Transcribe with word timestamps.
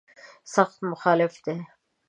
سخت 0.53 0.75
مخالف 0.91 1.33
دی. 1.45 1.57